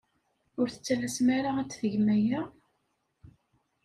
Ur 0.59 0.67
tettalasem 0.69 1.27
ara 1.37 1.51
ad 1.57 1.69
tgem 1.69 2.07
aya! 2.15 2.41